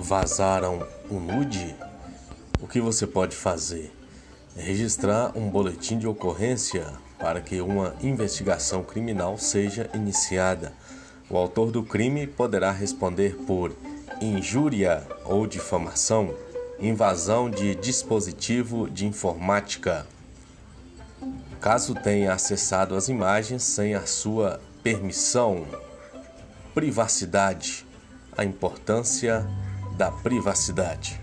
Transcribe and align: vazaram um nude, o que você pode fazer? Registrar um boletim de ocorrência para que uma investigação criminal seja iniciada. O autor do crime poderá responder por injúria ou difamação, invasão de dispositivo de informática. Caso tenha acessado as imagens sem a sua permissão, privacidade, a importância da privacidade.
vazaram 0.00 0.86
um 1.10 1.20
nude, 1.20 1.76
o 2.60 2.66
que 2.66 2.80
você 2.80 3.06
pode 3.06 3.36
fazer? 3.36 3.92
Registrar 4.56 5.36
um 5.36 5.48
boletim 5.48 5.98
de 5.98 6.06
ocorrência 6.06 6.86
para 7.18 7.40
que 7.40 7.60
uma 7.60 7.94
investigação 8.02 8.82
criminal 8.82 9.36
seja 9.38 9.90
iniciada. 9.94 10.72
O 11.28 11.36
autor 11.36 11.70
do 11.70 11.82
crime 11.82 12.26
poderá 12.26 12.72
responder 12.72 13.36
por 13.46 13.76
injúria 14.20 15.06
ou 15.24 15.46
difamação, 15.46 16.34
invasão 16.80 17.50
de 17.50 17.74
dispositivo 17.74 18.88
de 18.88 19.06
informática. 19.06 20.06
Caso 21.60 21.94
tenha 21.94 22.32
acessado 22.32 22.96
as 22.96 23.08
imagens 23.08 23.62
sem 23.62 23.94
a 23.94 24.06
sua 24.06 24.60
permissão, 24.82 25.66
privacidade, 26.74 27.86
a 28.36 28.44
importância 28.44 29.46
da 30.00 30.10
privacidade. 30.10 31.20